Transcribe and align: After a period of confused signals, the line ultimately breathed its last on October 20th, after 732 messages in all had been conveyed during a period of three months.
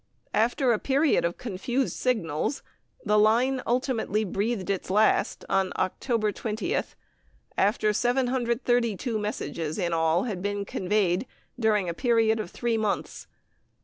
After 0.33 0.73
a 0.73 0.79
period 0.79 1.23
of 1.25 1.37
confused 1.37 1.93
signals, 1.95 2.63
the 3.05 3.19
line 3.19 3.61
ultimately 3.67 4.23
breathed 4.25 4.71
its 4.71 4.89
last 4.89 5.45
on 5.47 5.71
October 5.77 6.31
20th, 6.31 6.95
after 7.55 7.93
732 7.93 9.19
messages 9.19 9.77
in 9.77 9.93
all 9.93 10.23
had 10.23 10.41
been 10.41 10.65
conveyed 10.65 11.27
during 11.59 11.87
a 11.87 11.93
period 11.93 12.39
of 12.39 12.49
three 12.49 12.79
months. 12.79 13.27